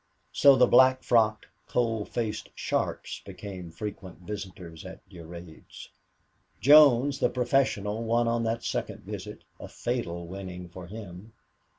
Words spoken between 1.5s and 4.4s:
cold faced sharps became frequent